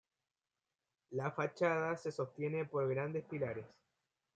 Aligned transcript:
La 1.11 1.29
fachada 1.29 1.95
se 1.95 2.11
sostiene 2.11 2.65
por 2.65 2.89
grandes 2.89 3.23
pilares. 3.25 3.67